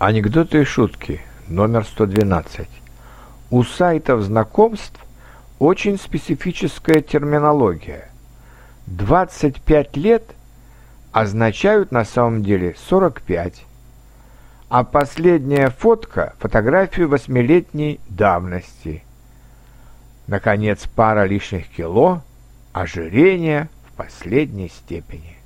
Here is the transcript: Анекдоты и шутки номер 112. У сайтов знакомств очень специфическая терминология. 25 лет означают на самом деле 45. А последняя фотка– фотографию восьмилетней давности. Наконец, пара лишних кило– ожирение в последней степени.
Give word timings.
Анекдоты 0.00 0.62
и 0.62 0.64
шутки 0.64 1.20
номер 1.46 1.84
112. 1.84 2.68
У 3.50 3.62
сайтов 3.62 4.22
знакомств 4.22 4.98
очень 5.60 5.98
специфическая 5.98 7.00
терминология. 7.00 8.10
25 8.86 9.96
лет 9.96 10.24
означают 11.12 11.92
на 11.92 12.04
самом 12.04 12.42
деле 12.42 12.74
45. 12.88 13.64
А 14.68 14.82
последняя 14.82 15.70
фотка– 15.70 16.34
фотографию 16.40 17.08
восьмилетней 17.08 18.00
давности. 18.08 19.04
Наконец, 20.26 20.88
пара 20.92 21.24
лишних 21.24 21.68
кило– 21.68 22.20
ожирение 22.72 23.68
в 23.86 23.92
последней 23.92 24.70
степени. 24.70 25.36